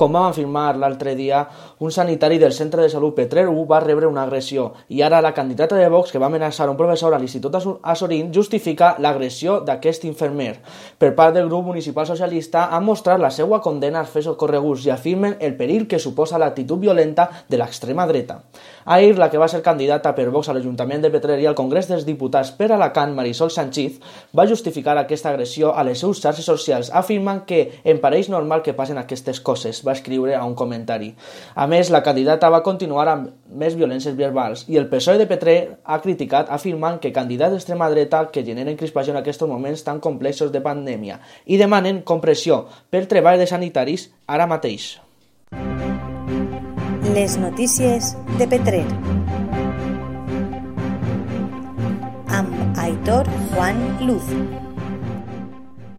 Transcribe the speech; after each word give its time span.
Com 0.00 0.14
vam 0.16 0.30
afirmar 0.30 0.78
l'altre 0.80 1.12
dia, 1.12 1.42
un 1.84 1.92
sanitari 1.92 2.38
del 2.40 2.54
centre 2.56 2.80
de 2.80 2.88
salut 2.88 3.12
Petrer 3.12 3.42
1 3.50 3.64
va 3.68 3.82
rebre 3.84 4.08
una 4.08 4.22
agressió 4.22 4.70
i 4.88 5.02
ara 5.04 5.18
la 5.20 5.34
candidata 5.36 5.76
de 5.76 5.90
Vox 5.92 6.08
que 6.08 6.22
va 6.22 6.30
amenaçar 6.32 6.70
un 6.70 6.78
professor 6.78 7.12
a 7.12 7.18
l'Institut 7.20 7.58
Asorín 7.60 8.30
justifica 8.32 8.94
l'agressió 8.96 9.58
d'aquest 9.60 10.06
infermer. 10.08 10.54
Per 10.96 11.10
part 11.18 11.34
del 11.36 11.50
grup 11.50 11.66
municipal 11.66 12.06
socialista 12.08 12.70
han 12.72 12.86
mostrat 12.86 13.20
la 13.20 13.28
seva 13.28 13.58
condena 13.60 14.00
als 14.00 14.14
fets 14.14 14.30
ocorreguts 14.32 14.86
i 14.86 14.94
afirmen 14.94 15.36
el 15.38 15.58
perill 15.58 15.84
que 15.86 16.00
suposa 16.00 16.40
l'actitud 16.40 16.80
violenta 16.80 17.28
de 17.50 17.60
l'extrema 17.60 18.08
dreta. 18.08 18.38
Ahir, 18.86 19.18
la 19.18 19.28
que 19.28 19.36
va 19.36 19.50
ser 19.52 19.60
candidata 19.60 20.14
per 20.16 20.30
Vox 20.30 20.48
a 20.48 20.56
l'Ajuntament 20.56 21.04
de 21.04 21.12
Petrer 21.12 21.36
i 21.44 21.46
al 21.46 21.58
Congrés 21.58 21.92
dels 21.92 22.08
Diputats 22.08 22.54
per 22.56 22.70
Alacant, 22.72 23.12
Marisol 23.12 23.52
Sanchiz, 23.52 24.00
va 24.32 24.48
justificar 24.48 24.96
aquesta 24.96 25.28
agressió 25.28 25.76
a 25.76 25.84
les 25.84 26.00
seus 26.00 26.24
xarxes 26.24 26.48
socials, 26.48 26.88
afirmant 26.88 27.44
que 27.44 27.66
em 27.84 28.00
pareix 28.00 28.32
normal 28.32 28.64
que 28.64 28.72
passen 28.72 28.96
aquestes 28.96 29.44
coses 29.44 29.84
va 29.90 29.98
escriure 29.98 30.38
a 30.38 30.44
un 30.46 30.54
comentari. 30.54 31.10
A 31.54 31.66
més, 31.66 31.90
la 31.90 32.04
candidata 32.06 32.50
va 32.54 32.62
continuar 32.62 33.08
amb 33.10 33.28
més 33.50 33.76
violències 33.76 34.16
verbals 34.16 34.64
i 34.70 34.78
el 34.78 34.88
PSOE 34.88 35.18
de 35.18 35.28
Petrer 35.30 35.58
ha 35.84 36.00
criticat 36.00 36.54
afirmant 36.54 37.00
que 37.02 37.12
candidats 37.12 37.56
d'extrema 37.56 37.90
dreta 37.90 38.22
que 38.30 38.46
generen 38.46 38.78
crispació 38.78 39.14
en 39.14 39.20
aquests 39.20 39.44
moments 39.50 39.84
tan 39.84 40.00
complexos 40.00 40.54
de 40.54 40.62
pandèmia 40.64 41.20
i 41.46 41.58
demanen 41.60 42.02
compressió 42.06 42.64
per 42.90 43.06
treball 43.10 43.40
de 43.40 43.50
sanitaris 43.50 44.10
ara 44.26 44.46
mateix. 44.46 44.94
Les 47.14 47.36
notícies 47.42 48.14
de 48.38 48.46
Petrer. 48.46 48.86
Amb 52.30 52.78
Aitor 52.78 53.26
Juan 53.50 53.82
Luz. 54.06 54.69